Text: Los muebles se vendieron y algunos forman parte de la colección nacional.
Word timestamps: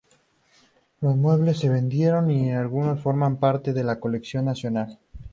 Los 0.99 1.15
muebles 1.15 1.59
se 1.59 1.69
vendieron 1.69 2.31
y 2.31 2.51
algunos 2.51 2.99
forman 2.99 3.37
parte 3.37 3.71
de 3.71 3.83
la 3.83 3.99
colección 3.99 4.45
nacional. 4.45 4.97